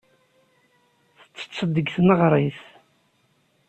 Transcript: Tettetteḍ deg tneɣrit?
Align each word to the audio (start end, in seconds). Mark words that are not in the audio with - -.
Tettetteḍ 1.27 1.69
deg 1.73 1.87
tneɣrit? 1.95 2.59